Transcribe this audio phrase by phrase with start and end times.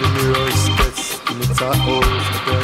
[0.00, 2.63] the mirror splits in its eyes.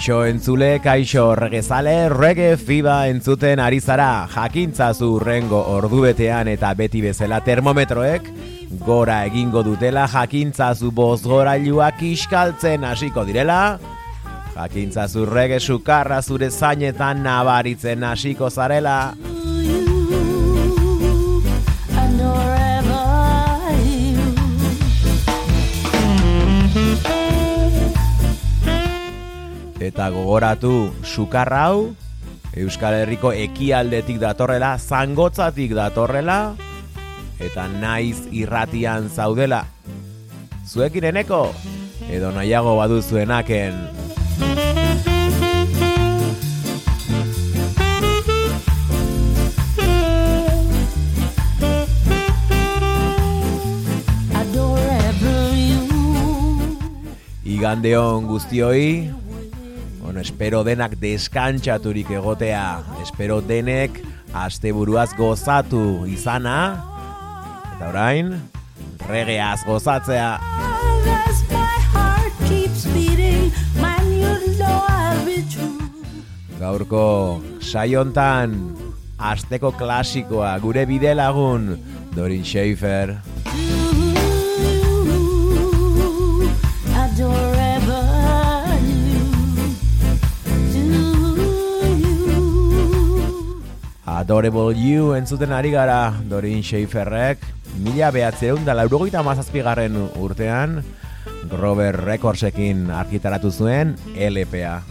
[0.00, 7.42] kaixo entzule, kaixo regezale, rege fiba entzuten ari zara, jakintza zurrengo ordubetean eta beti bezala
[7.44, 8.30] termometroek,
[8.80, 13.78] gora egingo dutela jakintza zu boz gora iskaltzen hasiko direla,
[14.56, 19.12] jakintza zurrege sukarra zure zainetan nabaritzen hasiko zarela,
[29.90, 31.90] eta gogoratu sukar hau
[32.54, 36.56] Euskal Herriko ekialdetik datorrela, zangotzatik datorrela
[37.42, 39.64] eta naiz irratian zaudela.
[40.66, 41.48] Zuekin eneko
[42.10, 43.78] edo nahiago baduzuenaken.
[57.50, 59.10] Igandeon guztioi,
[60.10, 62.82] Bueno, espero denak deskantsaturik egotea.
[62.98, 64.00] Espero denek
[64.34, 66.82] asteburuaz gozatu izana.
[67.76, 68.32] Eta orain,
[69.06, 70.32] regeaz gozatzea.
[76.58, 77.06] Gaurko
[77.62, 78.58] saiontan
[79.14, 81.76] asteko klasikoa gure bide lagun
[82.18, 83.20] Dorin Schaefer.
[94.20, 97.40] Adorable You entzuten ari gara Dorin Schaeferrek
[97.80, 100.82] mila behatzeun da laurogeita mazazpigarren urtean
[101.48, 104.82] Grover Recordsekin argitaratu zuen LPA.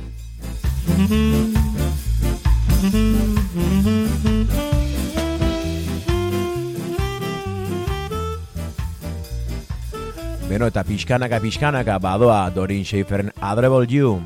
[10.50, 14.18] Beno, eta pixkanaka, pixkanaka, badoa Dorin Schaeferen Adorable You,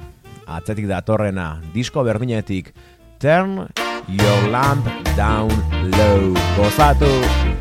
[0.48, 2.72] atzetik datorrena, disko berdinetik,
[3.20, 3.83] Turn...
[4.08, 4.86] Your Lamp
[5.16, 5.50] Down
[5.92, 7.53] Low Gozatu!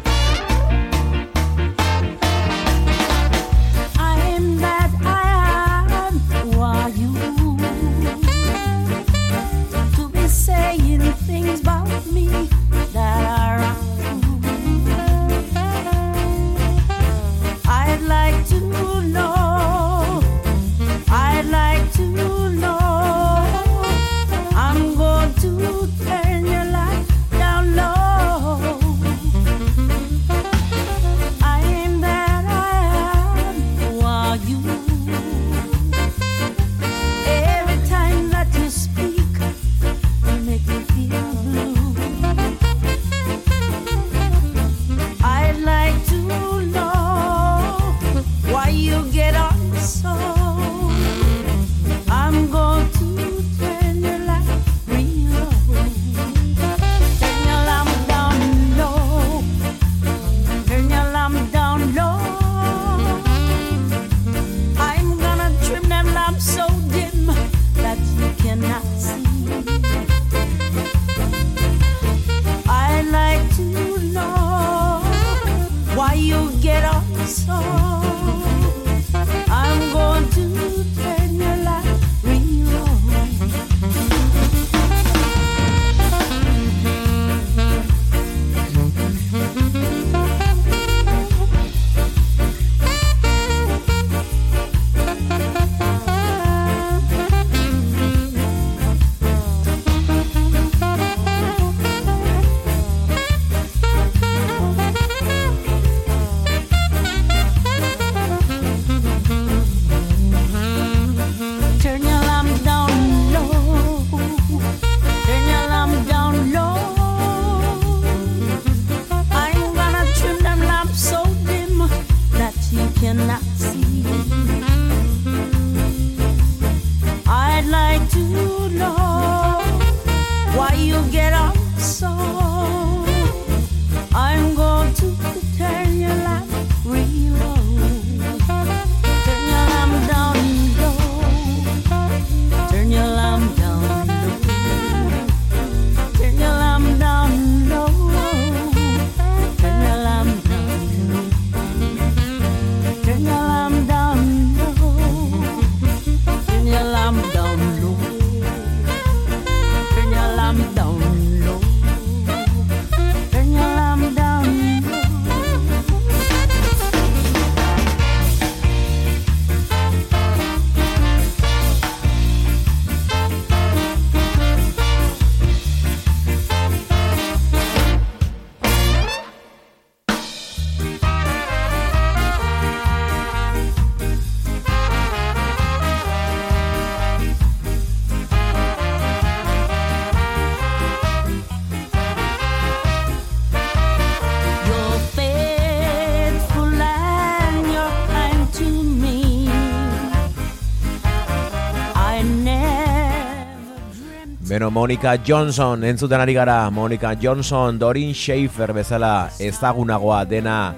[204.52, 210.75] Beno, Monica Johnson, entzuten ari gara, Monica Johnson, Dorin Schaefer bezala ezagunagoa dena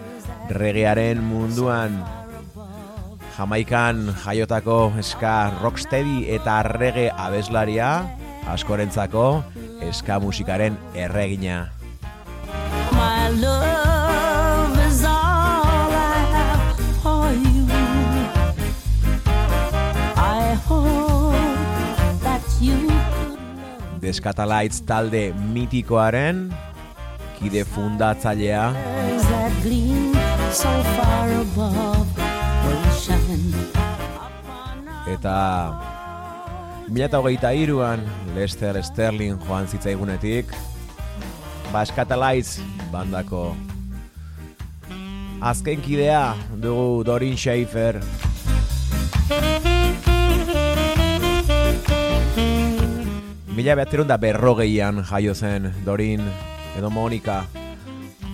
[0.47, 1.97] regearen munduan.
[3.35, 8.07] Jamaikan jaiotako ska rocksteady eta rege abeslaria,
[8.47, 9.43] askorentzako
[9.91, 11.73] ska musikaren erregina.
[12.93, 13.74] my love
[24.05, 26.51] Deskatalaitz talde mitikoaren
[27.39, 28.67] kide fundatzailea.
[35.15, 35.37] Eta
[36.89, 38.05] mila eta hogeita iruan
[38.37, 40.53] Lester Sterling joan zitzaigunetik.
[41.73, 42.61] Baskatalaitz
[42.93, 43.55] bandako
[45.41, 48.03] azken kidea dugu Dorin Schaefer
[53.55, 56.23] Mila behatzerun da berrogeian jaio zen Dorin
[56.75, 57.45] edo Monika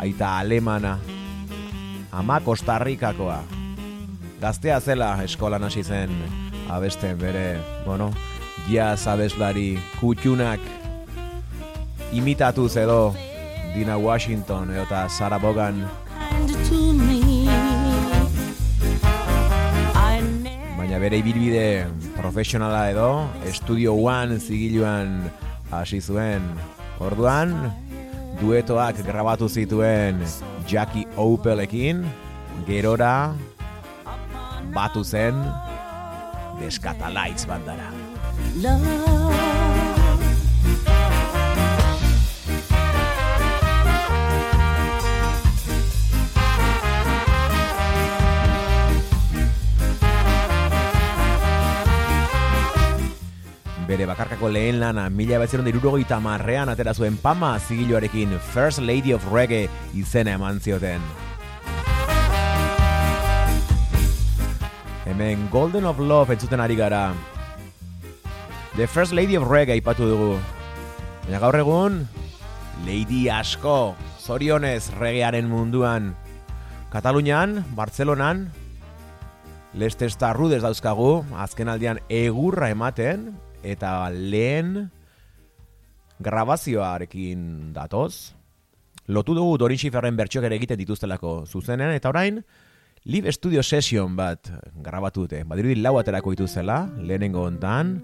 [0.01, 0.95] aita alemana
[2.13, 3.43] ama Kostarrikakoa
[4.41, 6.15] gaztea zela eskolan hasi zen
[6.73, 8.09] abesten bere, bueno,
[8.71, 10.61] jazz abeslari kutxunak
[12.13, 13.15] imitatuz edo
[13.75, 15.85] Dina Washington edo eta Sarah Bogan
[20.91, 25.31] baina bere ibilbide profesionala edo Studio One zigiluan
[25.71, 26.43] hasi zuen
[26.99, 27.55] orduan
[28.41, 30.19] duetoak grabatu zituen
[30.67, 32.03] Jackie Opelekin
[32.67, 33.37] gerora
[34.75, 35.39] batu zen
[36.59, 37.95] Deskatalaitz bandara.
[38.59, 39.20] love.
[53.91, 59.25] Bere bakarkako lehen lana mila betzeren irurogeita marrean atera zuen Pama zigiluarekin First Lady of
[59.35, 59.65] Reggae
[59.99, 61.03] izena eman zioten.
[65.09, 67.17] Hemen Golden of Love entzuten ari gara.
[68.77, 70.31] The First Lady of Reggae ipatu dugu.
[71.27, 72.07] Baina gaur egun,
[72.87, 76.13] Lady asko, zorionez regearen munduan.
[76.95, 78.53] Katalunian, Bartzelonan,
[79.75, 83.33] Lestesta Rudes dauzkagu, azken aldian egurra ematen,
[83.63, 84.91] eta lehen
[86.21, 88.35] grabazioarekin datoz.
[89.11, 92.45] Lotu dugu Dorin Schifferren bertxok ere egiten dituztelako zuzenean, eta orain,
[93.05, 94.53] live studio session bat
[94.85, 95.43] grabatu dute.
[95.49, 97.99] Badirudi lau aterako dituzela, lehenengo hontan,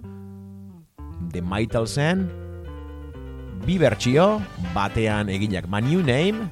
[1.32, 2.26] The Maitalsen,
[3.64, 4.40] bi bertsio,
[4.74, 6.50] batean eginak My New Name,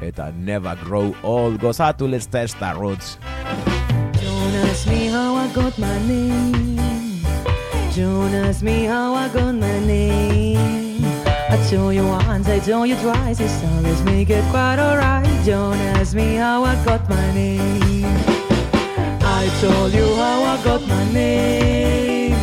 [0.00, 3.18] eta Never Grow Old gozatu Let's Test the Roots.
[4.22, 6.77] Don't ask me how I got my name.
[7.96, 11.04] Don't ask me how I got my name.
[11.50, 15.26] I told you once, I told you twice, it's always make it quite alright.
[15.44, 18.04] Don't ask me how I got my name.
[19.40, 22.36] I told you how I got my name.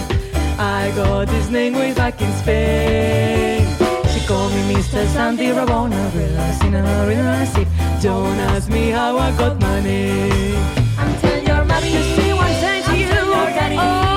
[0.57, 3.67] I got this name way back in Spain.
[4.11, 5.05] She called me Mr.
[5.13, 7.67] Santi Rabona, relax in a relaxing.
[8.01, 10.55] Don't ask me how I got my name.
[10.97, 11.91] I'm telling your mommy.
[11.93, 13.07] You see saying to you?
[13.77, 14.14] Oh,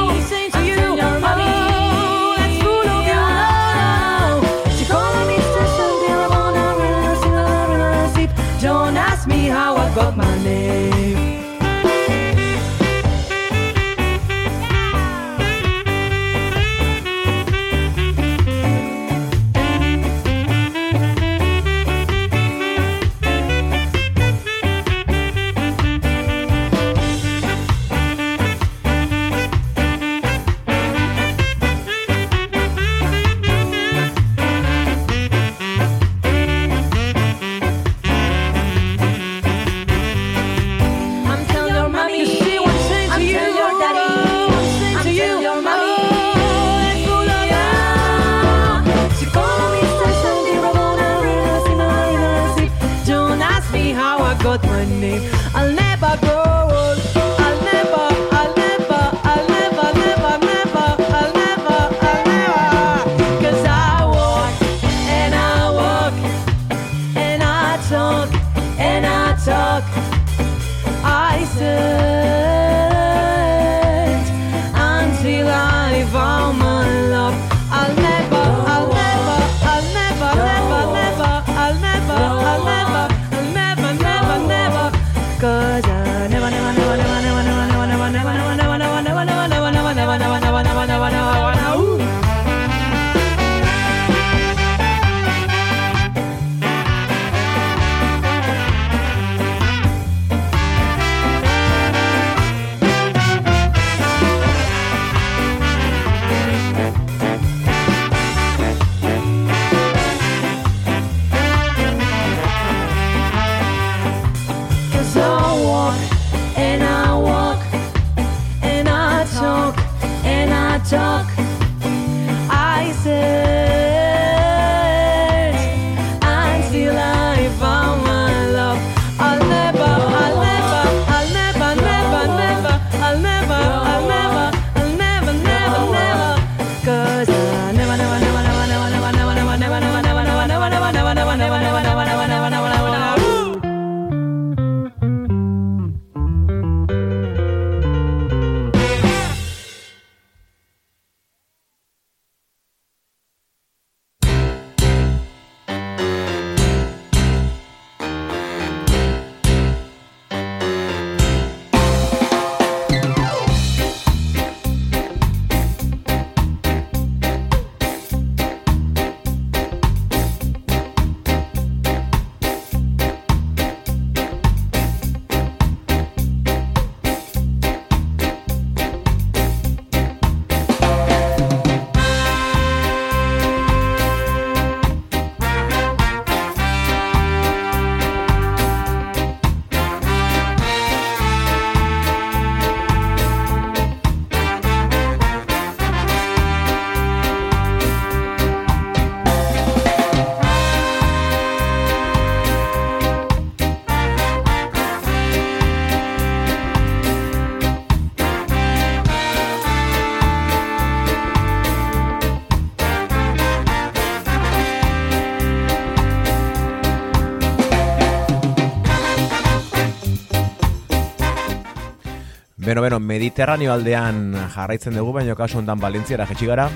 [222.77, 226.67] Bueno, Mediterraneo aldean jarraitzen dugu, baina kasu hontan Valentziara jetxi gara.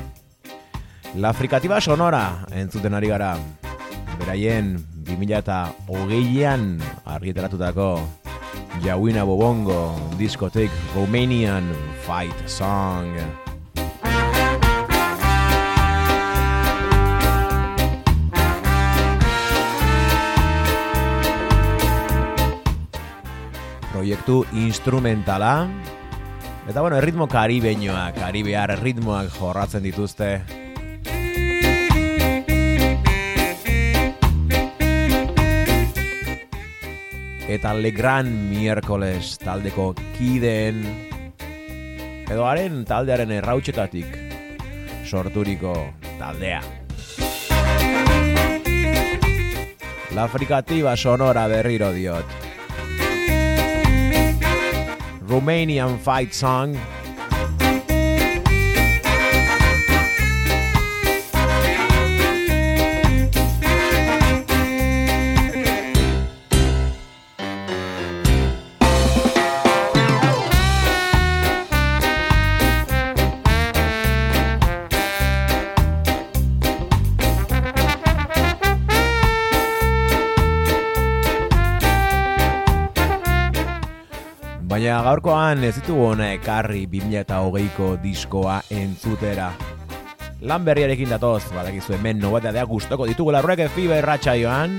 [1.20, 3.34] La frikatiba sonora entzuten ari gara.
[4.16, 4.72] Beraien
[5.04, 7.92] 2008an argitaratutako
[8.80, 11.68] Jauina Bobongo diskotek Romanian
[12.08, 13.41] Fight Song.
[24.02, 25.68] Proiektu instrumentala
[26.66, 30.42] Eta bueno, erritmo karibeñoak, karibear ritmoak jorratzen dituzte
[37.46, 40.82] eta Legran miércoles taldeko kideen
[42.26, 44.18] edo haren taldearen errautxetatik
[45.06, 45.78] sorturiko
[46.18, 46.64] taldea.
[50.18, 52.41] La frikatiba sonora berriro diot.
[55.32, 56.78] Romanian Fight Song
[85.00, 89.46] gaurkoan ez ditugu hona ekarri 2008ko diskoa entzutera.
[90.44, 94.74] Lan berriarekin datoz, badakizu hemen nobatea gustoko ditugu larruek fiba irratxa joan.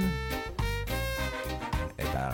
[1.97, 2.29] Eta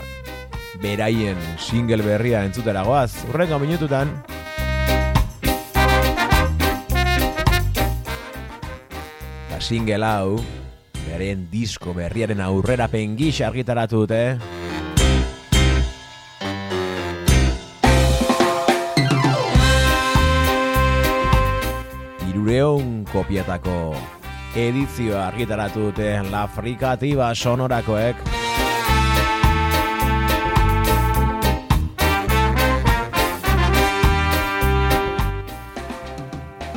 [0.83, 4.11] beraien single berria entzutera goaz, urrengo minututan.
[9.47, 10.39] Eta single hau,
[11.05, 14.48] beraien disko berriaren aurrera pengix argitaratu dute.
[22.49, 23.93] Irureun kopietako
[24.57, 28.17] edizioa argitaratu dute La Frikatiba sonorakoek.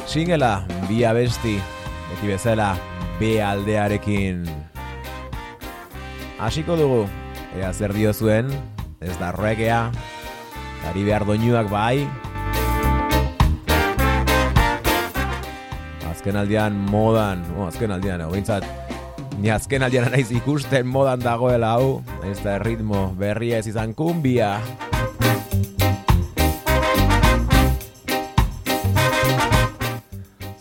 [0.05, 0.51] Singela,
[0.91, 1.55] bi abesti,
[2.11, 2.75] beti bezala,
[3.17, 4.45] B aldearekin.
[6.37, 7.07] Hasiko dugu,
[7.57, 8.53] ea zer dio zuen,
[9.01, 9.87] ez da regea,
[10.83, 12.05] Karibear doinuak bai,
[16.23, 18.65] azken modan, oh, azken aldian, bintzat,
[19.43, 24.61] ni azken aldian naiz ikusten modan dagoela hau, ez da ritmo berria ez izan kumbia.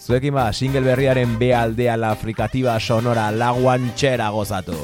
[0.02, 4.76] Zuekin ba, single berriaren B aldea la frikatiba sonora laguan txera gozatu.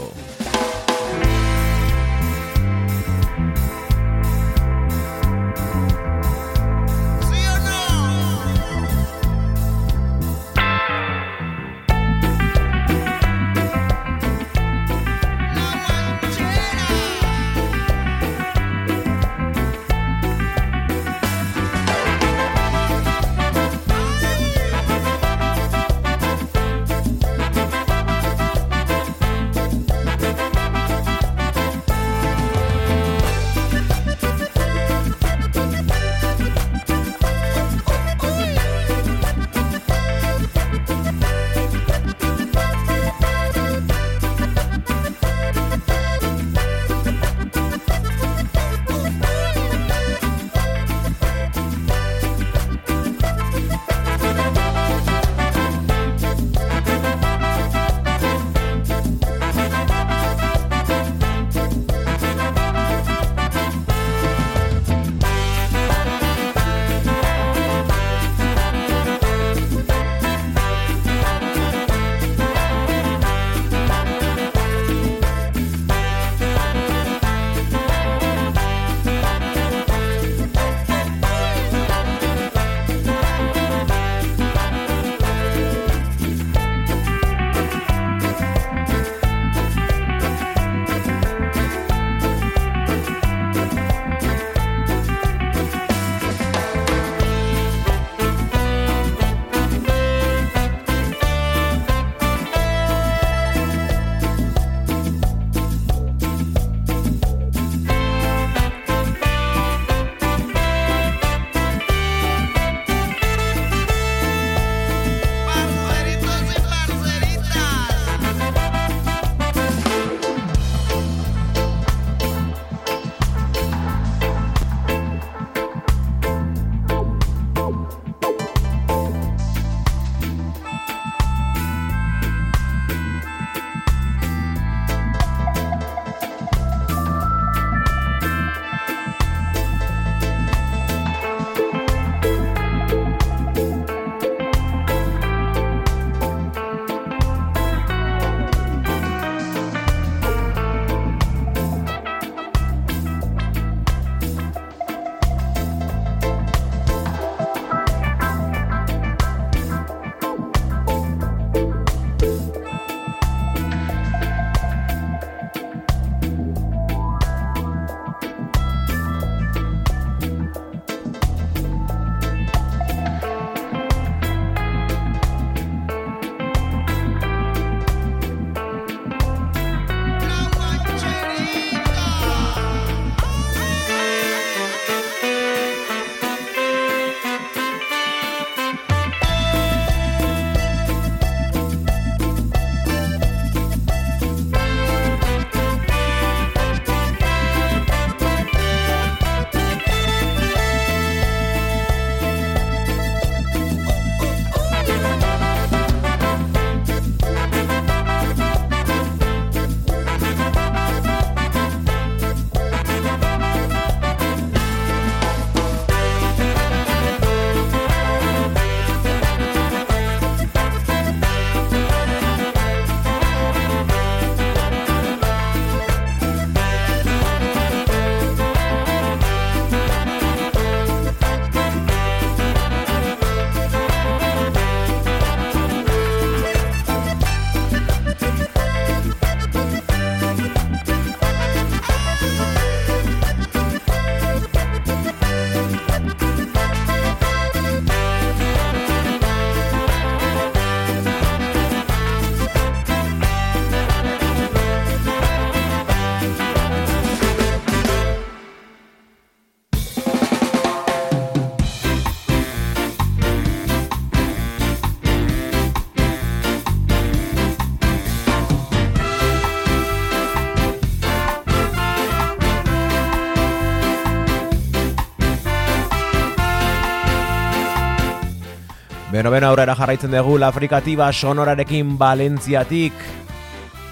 [279.17, 282.93] Beno, beno, aurrera jarraitzen dugu La Frikatiba sonorarekin Valentziatik.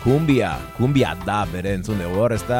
[0.03, 2.59] Kumbia, kumbia da bere entzun dugu hor, ezta?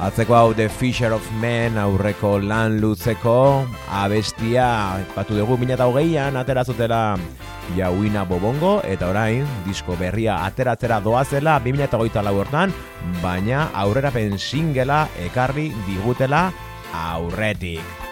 [0.00, 3.66] Atzeko hau The Fisher of Men aurreko lan luzeko
[4.00, 4.70] abestia
[5.12, 7.02] patu dugu 2008an aterazutela
[7.76, 12.72] jauina bobongo eta orain disko berria ateratzera doazela 2008 lau hortan
[13.20, 16.46] baina aurrerapen singela ekarri digutela
[17.04, 18.05] aurretik.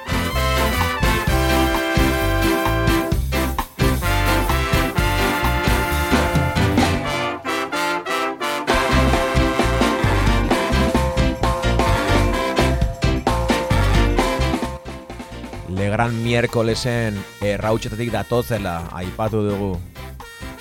[15.94, 19.68] Gran Miércolesen errautxetatik datozela aipatu dugu.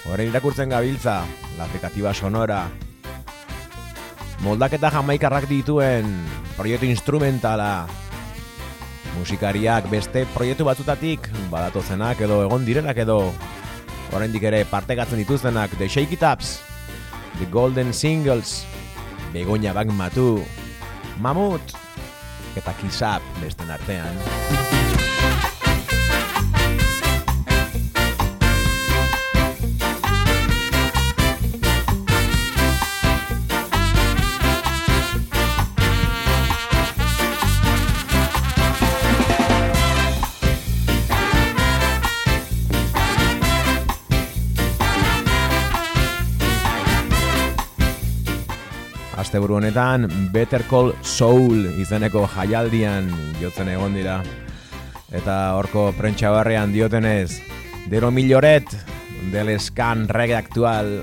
[0.06, 1.24] Horren irakurtzen gabiltza,
[1.58, 2.68] la aplikatiba sonora.
[4.46, 6.12] Moldaketa jamaikarrak dituen
[6.54, 7.88] proiektu instrumentala.
[9.16, 13.18] Musikariak beste proiektu batzutatik badatozenak edo egon direnak edo
[14.14, 16.60] oraindik ere partegatzen dituztenak The Shake It Ups,
[17.40, 18.68] The Golden Singles,
[19.34, 20.44] Begoña Bank Matu,
[21.18, 21.74] Mamut,
[22.54, 24.63] eta Kisap besten artean.
[49.34, 53.08] Asteburu honetan Better Call Soul izeneko jaialdian
[53.42, 54.20] jotzen egon dira.
[55.10, 57.42] Eta horko prentsa barrean diotenez,
[57.90, 58.70] Dero Milloret,
[59.34, 61.00] del eskan reggae aktual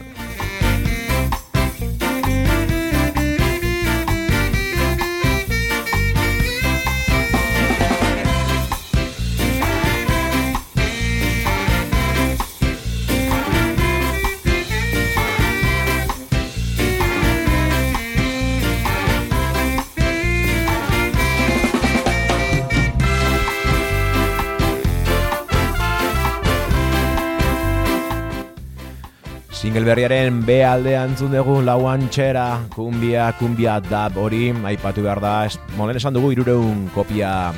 [29.91, 35.33] berriaren B aldean antzun dugu lauan txera, kumbia, kumbia dab hori, aipatu behar da,
[35.75, 37.51] molen esan dugu irureun kopia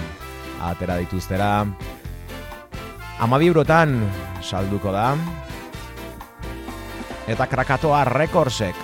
[0.65, 1.67] atera dituztera.
[3.21, 3.93] Amabi eurotan
[4.41, 5.13] salduko da.
[7.29, 8.81] Eta krakatoa rekordsek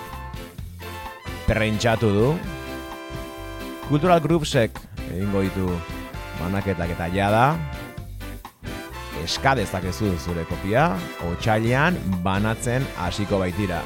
[1.49, 2.29] perrentxatu du.
[3.89, 4.77] Cultural Groupsek
[5.09, 5.73] egingo ditu
[6.43, 7.47] manaketak eta jada
[9.25, 10.91] eska dezakezu zure kopia,
[11.31, 13.83] otxailean banatzen hasiko baitira.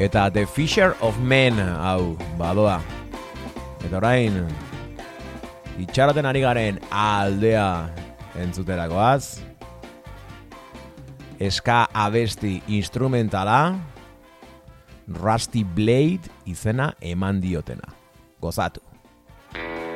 [0.00, 2.78] Eta The Fisher of Men, hau, badoa.
[3.84, 4.40] Eta orain,
[5.80, 7.68] itxaroten ari garen aldea
[8.40, 9.49] entzuterakoaz
[11.40, 13.74] eska abesti instrumentala
[15.08, 17.88] Rusty Blade izena eman diotena.
[18.40, 18.80] Gozatu.
[19.52, 19.90] Beno,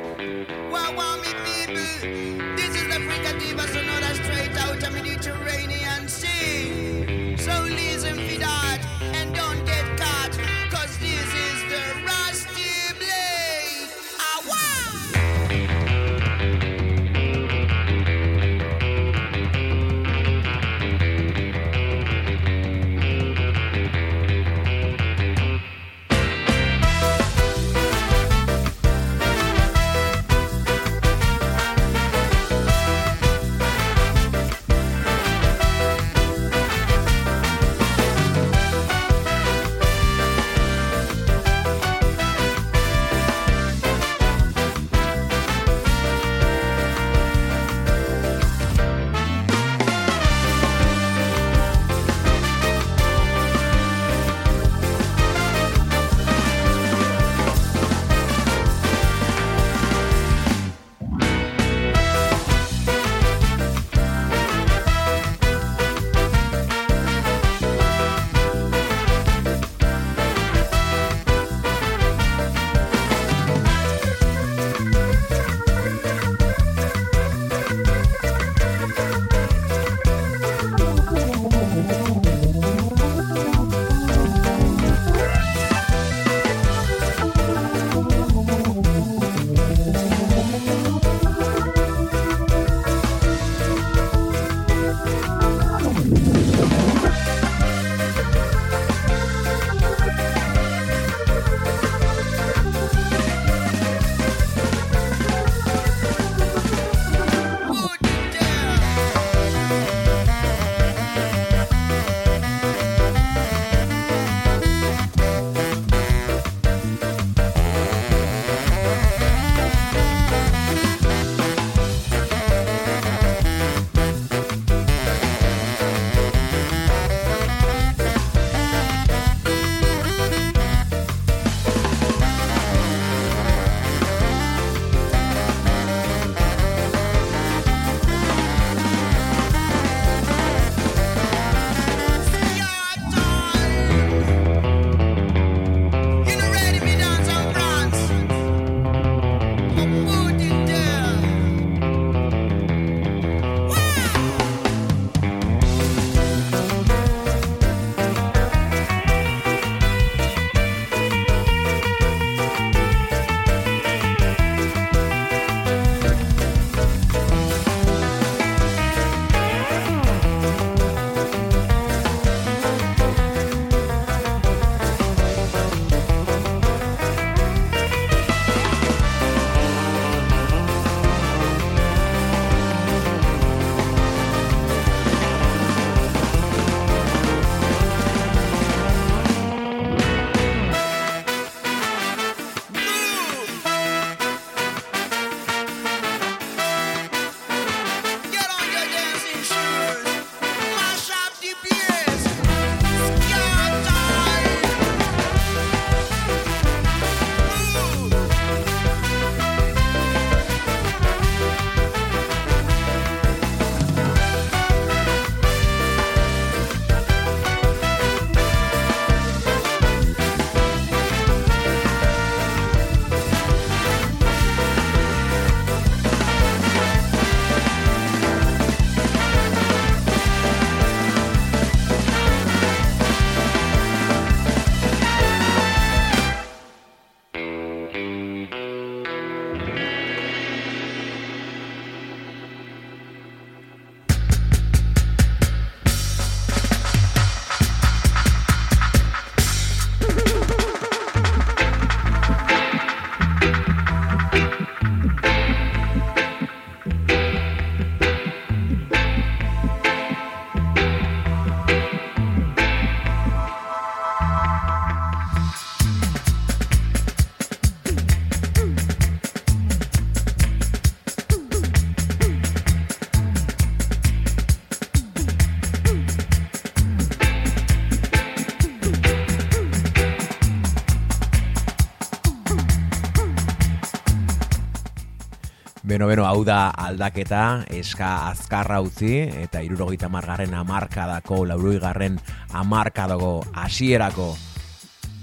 [286.25, 292.17] hau da aldaketa, eska azkarra utzi, eta irurogeita margarren amarkadako, lauroigarren
[292.57, 294.33] amarkadago hasierako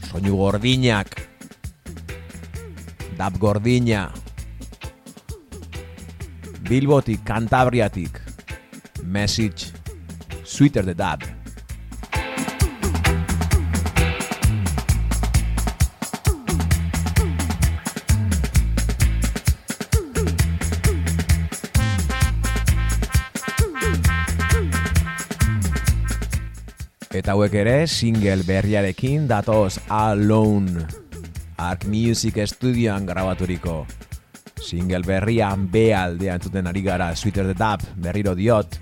[0.08, 1.14] soinu gordinak,
[3.18, 4.10] dab gordina,
[6.68, 8.20] Bilbotik, Kantabriatik,
[9.04, 9.72] message,
[10.44, 11.41] sweeter the dab.
[27.22, 30.88] Eta hauek ere single berriarekin datoz Alone
[31.54, 33.84] Arc Music Studioan grabaturiko.
[34.58, 38.74] Single berrian B aldean zuten ari gara Sweeter the Dab berriro diot.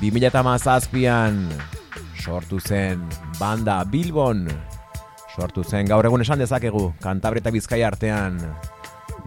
[0.00, 1.50] Mazazpian
[2.16, 3.04] sortu zen
[3.38, 4.48] banda Bilbon.
[5.36, 8.40] Sortu zen gaur egun esan dezakegu Kantabre eta Bizkai artean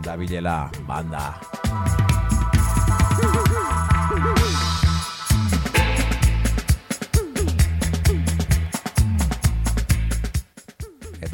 [0.02, 1.38] dabilela banda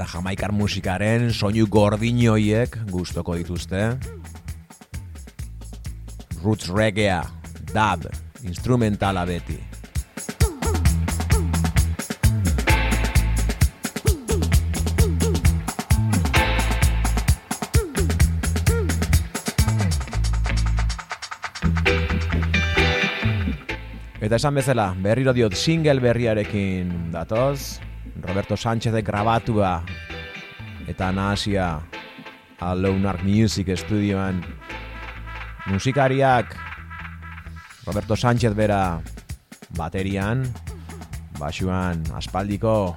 [0.06, 3.96] eta jamaikar musikaren soinu gordinoiek gustoko dituzte.
[6.44, 7.24] Roots reggae,
[7.74, 8.06] dub,
[8.46, 9.58] instrumentala beti.
[24.22, 27.80] Eta esan bezala, berriro diot single berriarekin datoz,
[28.26, 29.84] Roberto Sánchez grabatua
[30.86, 31.82] eta nahasia
[32.62, 34.46] Alonark Music Studioan
[35.68, 36.54] musikariak
[37.86, 39.02] Roberto Sánchez bera
[39.74, 40.46] baterian
[41.42, 42.94] basuan aspaldiko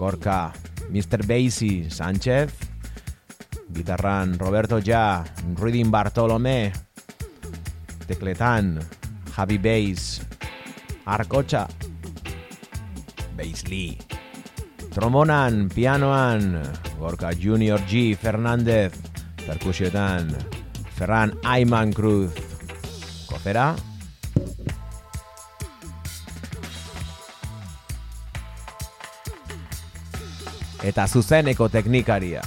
[0.00, 0.52] gorka
[0.88, 1.20] Mr.
[1.28, 2.48] Basie Sánchez
[3.76, 5.24] gitarran Roberto Ja
[5.56, 6.72] Ruidin Bartolomé
[8.08, 8.80] tekletan
[9.36, 10.24] Javi Bass
[11.04, 11.68] Arkotxa
[13.36, 14.07] Bass Lee
[14.90, 16.62] Tromonan, pianoan,
[16.98, 18.16] Gorka Junior G.
[18.16, 18.92] Fernandez,
[19.46, 20.32] perkusioetan,
[20.96, 22.32] Ferran Ayman Cruz,
[23.28, 23.76] Kozera,
[30.82, 32.42] eta zuzeneko teknikaria,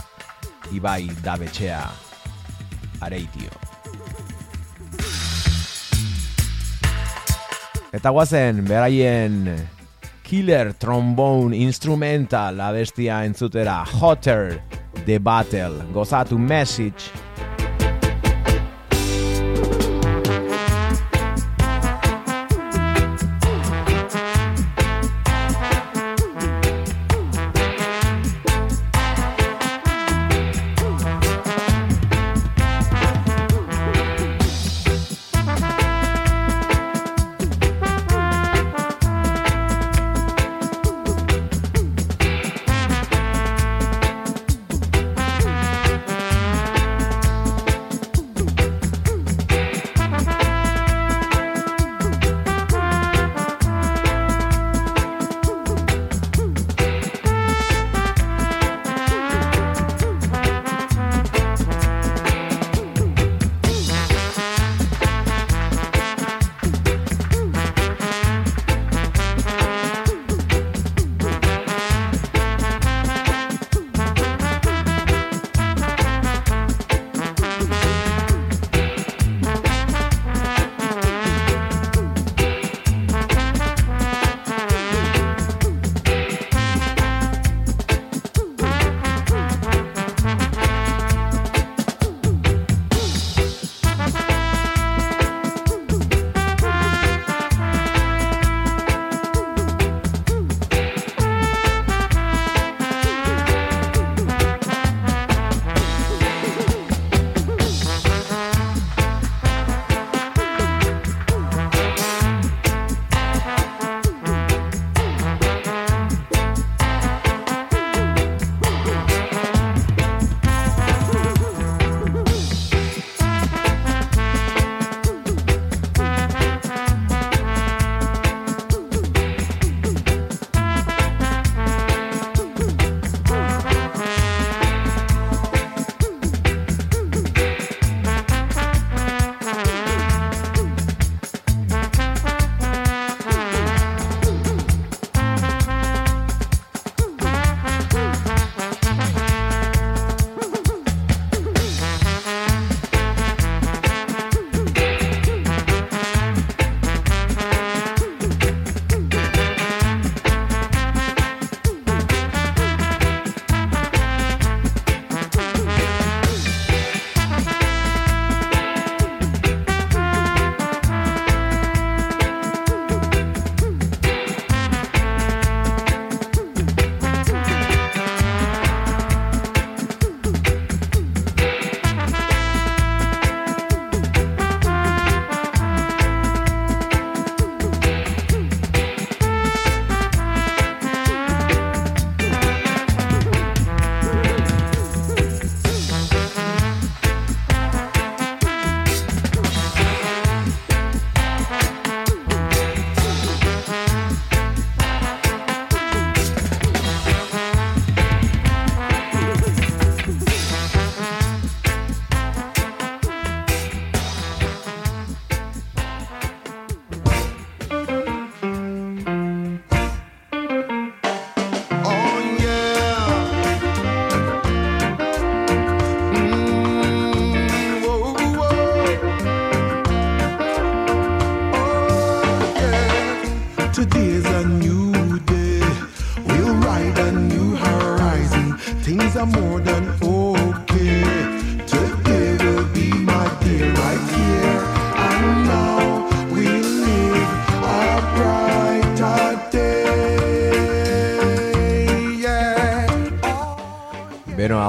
[0.74, 1.84] Ibai Dabetxea,
[3.02, 3.54] Areitio.
[7.92, 9.46] Eta guazen, beraien
[10.32, 14.64] Killer Trombone Instrumental abestia entzutera Hotter
[15.04, 15.84] The Battle.
[15.92, 17.12] Gozatu Message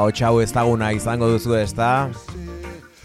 [0.03, 2.11] Beno, hau ezaguna izango duzu ezta?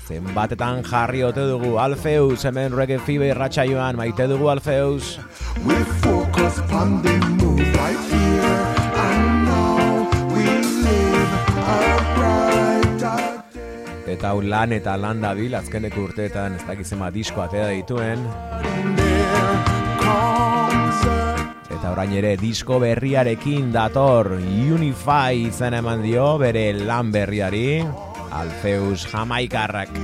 [0.08, 5.20] Zenbatetan jarri ote dugu Alfeus, hemen reggae fibe irratsaioan maite dugu Alfeus.
[5.66, 8.66] We focus on the move right here
[9.04, 10.10] and now.
[10.34, 10.46] We
[10.88, 14.16] live a brighter day.
[14.16, 18.26] Eta hau lan eta lan dabil azkeneko urteetan ez dakizema disko atea dituen.
[18.98, 19.58] There
[20.02, 21.27] comes
[21.88, 27.80] Eta orain ere disko berriarekin dator Unify izen eman dio bere lan berriari
[28.36, 29.96] Alfeus Jamaikarrak.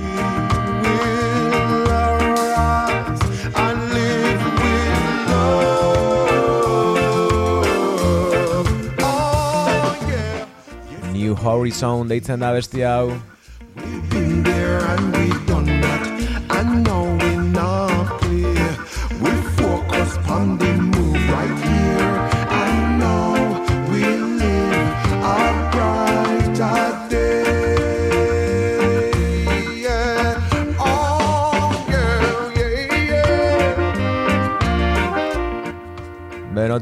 [11.12, 13.12] New Horizon deitzen da besti hau.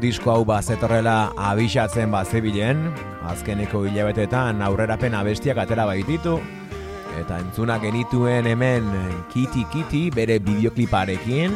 [0.03, 2.81] Disko hau bazetorrela abixatzen bazebilen,
[3.29, 6.35] azkeneko hilabetetan aurrerapen abestiak atera baititu,
[7.21, 8.89] eta entzuna genituen hemen
[9.31, 11.55] Kitty Kitty bere bideokliparekin,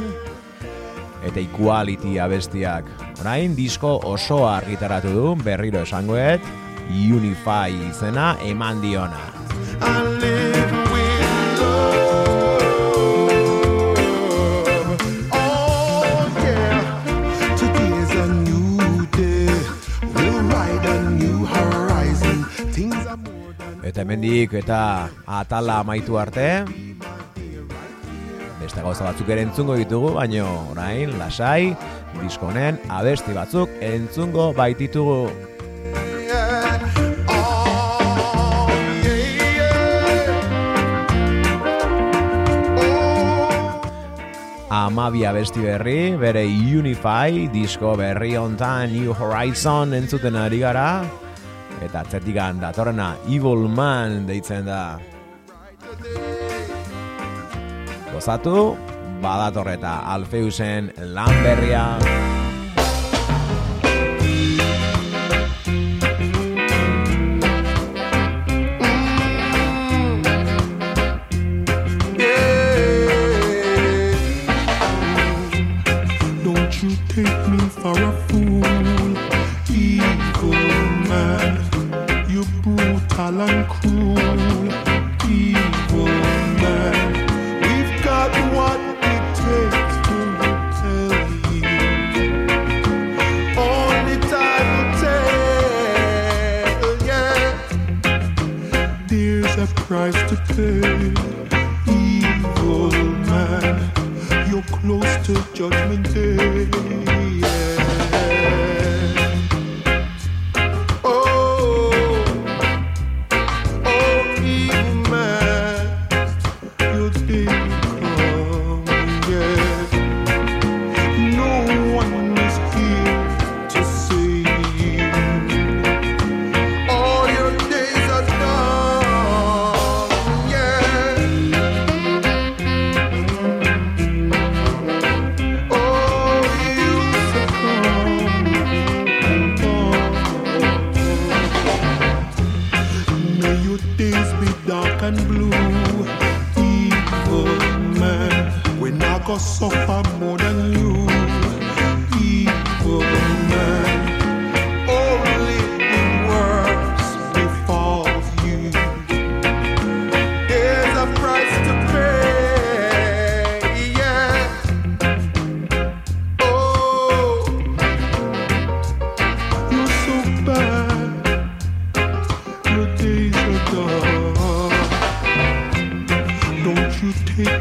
[1.28, 2.88] eta Equality abestiak.
[3.20, 6.54] Orain disko osoa argitaratu du, berriro esangoet,
[6.88, 10.07] Unify izena eman diona.
[24.18, 26.66] Hemendik eta atala amaitu arte
[28.58, 31.76] Beste gauza batzuk ere entzungo ditugu, baino orain, lasai,
[32.18, 35.30] diskonen abesti batzuk entzungo baititugu.
[36.26, 36.82] yeah.
[37.30, 38.68] Oh
[39.06, 39.16] yeah,
[39.56, 40.42] yeah.
[42.82, 44.74] Oh.
[44.74, 51.06] Amabi abesti berri, bere Unify, disko berri hontan New Horizon entzuten ari gara.
[51.82, 54.98] Eta atzetikan datorrena Evil Man deitzen da.
[58.14, 58.74] Gozatu,
[59.22, 62.37] badatorreta Alfeusen lan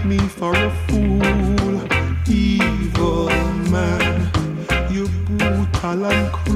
[0.04, 1.80] me for a fool,
[2.28, 3.28] evil
[3.70, 4.30] man.
[4.90, 6.55] You're brutal and cruel,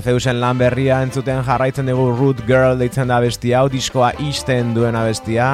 [0.00, 5.02] Alfeusen lan berria entzuten jarraitzen dugu Root Girl deitzen da bestia, hau diskoa isten duena
[5.04, 5.50] bestia.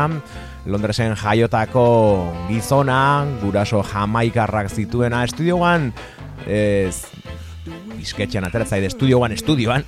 [0.71, 1.87] Londresen jaiotako
[2.47, 5.89] gizona, guraso jamaikarrak zituena estudioan,
[6.47, 7.09] ez,
[7.97, 9.83] disketxean ateratzaide estudioan, estudioan,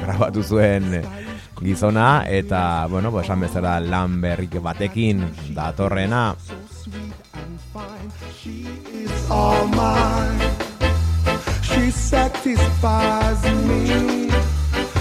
[0.00, 0.90] grabatu zuen
[1.62, 5.22] gizona, eta, bueno, esan bezala lan berrik batekin
[5.54, 6.32] datorrena,
[9.30, 10.59] all mine.
[11.90, 14.30] Satisfies me.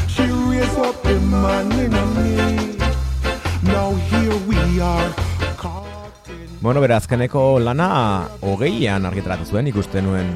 [0.08, 2.78] She rears up the man in me.
[3.64, 5.14] Now here we are.
[6.62, 10.34] Bueno, bere azkeneko lana hogeian argitaratu zuen, ikusten nuen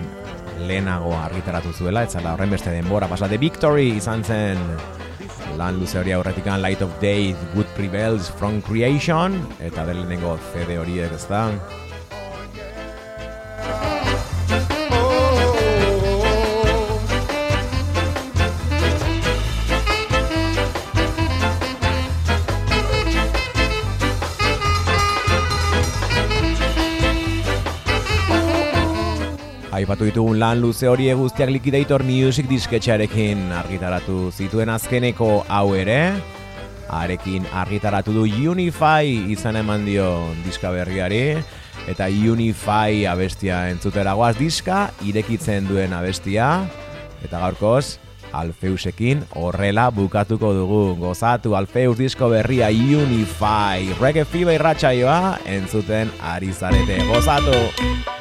[0.67, 3.27] lehenago argitaratu zuela, ez zala horren beste denbora pasa.
[3.27, 4.61] The Victory izan zen
[5.57, 10.77] lan luze hori aurretikan Light of Day, Good Prevails from Creation, eta bere lehenengo CD
[10.79, 11.49] horiek ez da.
[29.83, 36.13] Aipatu ditugun lan luze hori guztiak Liquidator Music disketxearekin argitaratu zituen azkeneko hau ere.
[36.87, 40.07] Arekin argitaratu du Unify izan eman dio
[40.45, 41.35] diska berriari.
[41.91, 46.63] Eta Unify abestia entzuteragoaz diska, irekitzen duen abestia.
[47.19, 47.99] Eta gaurkoz,
[48.31, 50.95] Alfeusekin horrela bukatuko dugu.
[50.95, 53.83] Gozatu Alfeus disko berria Unify.
[53.99, 57.03] Reggae Fever irratsaioa entzuten ari zarete.
[57.11, 58.12] Gozatu!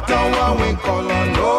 [0.00, 1.57] Matter what we color, no,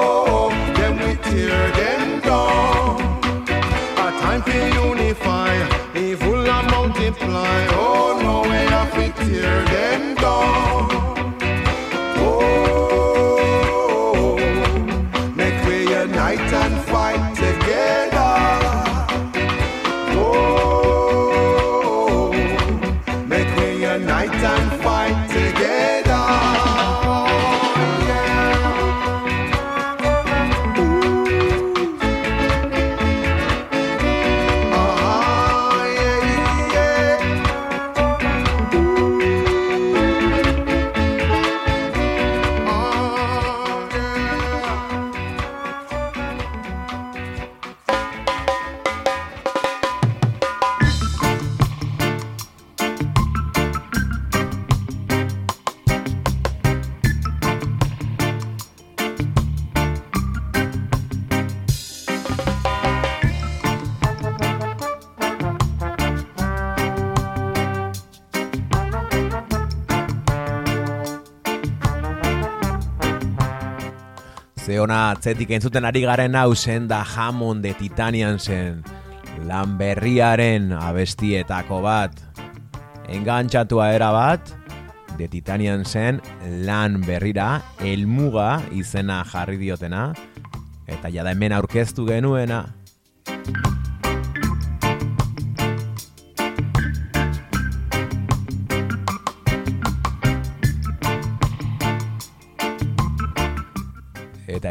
[74.89, 78.79] ona atzetik entzuten ari garen hau zen da Hammond de Titanian zen
[79.45, 82.15] lan berriaren abestietako bat.
[83.05, 84.49] Engantxatua era bat,
[85.19, 86.17] de Titanian zen
[86.65, 90.07] lan berrira, elmuga izena jarri diotena,
[90.89, 92.63] eta jada hemen aurkeztu genuena.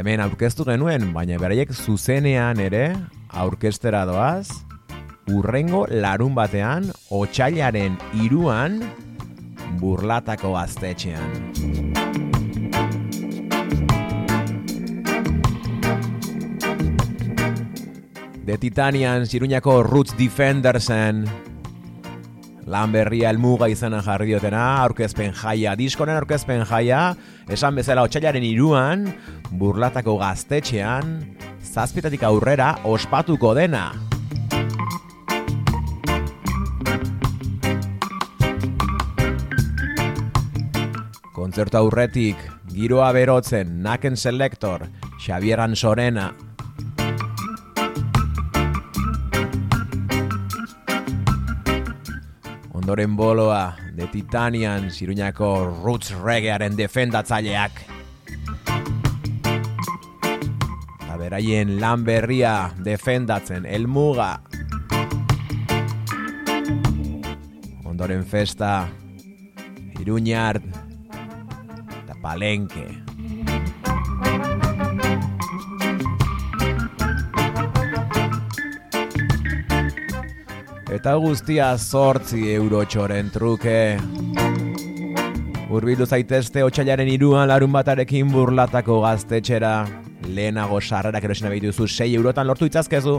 [0.09, 2.95] Hemen aurkeztu genuen, baina beraiek zuzenean ere
[3.29, 4.49] aurkestera doaz,
[5.29, 8.79] urrengo larun batean, otxailaren iruan,
[9.83, 11.29] burlatako gaztetxean.
[18.49, 21.27] De Titanian, Ziruñako Roots Defendersen,
[22.69, 27.15] lan berria elmuga izena jarri diotena, aurkezpen jaia, diskonen aurkezpen jaia,
[27.49, 29.07] esan bezala otxailaren iruan,
[29.57, 31.17] burlatako gaztetxean,
[31.65, 33.87] zazpitatik aurrera ospatuko dena.
[41.33, 42.37] Kontzertu aurretik,
[42.75, 44.85] giroa berotzen, naken selektor,
[45.19, 46.35] Xabieran Sorena,
[52.89, 57.83] ondoren boloa, de Titanian, Ziruñako Roots Reggaearen defendatzaileak.
[60.97, 64.41] Eta beraien lan berria defendatzen, elmuga.
[67.85, 68.89] Ondoren festa,
[70.01, 70.63] Iruñar,
[72.01, 73.08] eta Palenke.
[80.99, 83.75] Eta guztia zortzi euro txoren truke.
[85.71, 89.73] Urbildu zaitezte otxailaren iruan larun batarekin burlatako gaztetxera.
[90.27, 93.15] Lehenago sarrerak erosina behituzu 6 eurotan lortu itzazkezu.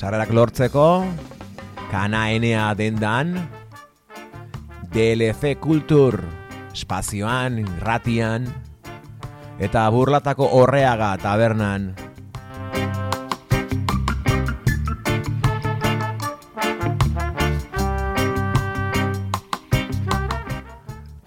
[0.00, 1.04] Sarrerak lortzeko,
[1.90, 3.34] kanaenea dendan,
[4.94, 6.14] DLC Kultur,
[6.72, 8.46] espazioan, ratian,
[9.60, 11.90] eta burlatako horreaga tabernan.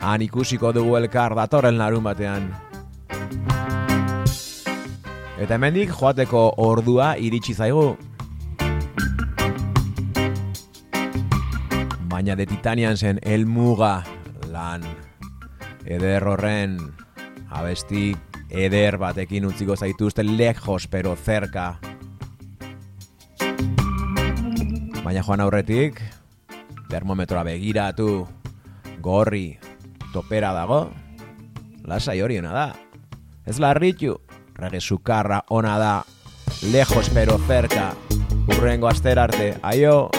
[0.01, 2.49] Han ikusiko dugu elkar datorren larun batean.
[5.37, 7.93] Eta hemendik joateko ordua iritsi zaigu.
[12.13, 14.03] Baina de Titanian zen elmuga
[14.53, 14.83] lan
[15.89, 16.75] eder horren
[17.49, 18.11] abesti
[18.53, 21.79] eder batekin utziko zaituzte lejos pero cerca.
[25.01, 25.97] Baina joan aurretik,
[26.93, 28.27] termometroa begiratu,
[29.01, 29.57] gorri,
[30.13, 30.91] topera dago,
[31.81, 32.67] lasai horiena da.
[33.49, 34.19] Ez larritu,
[34.53, 34.77] rege
[35.49, 36.05] ona da,
[36.61, 37.95] lejos pero cerca,
[38.47, 40.11] urrengo aster arte, aio!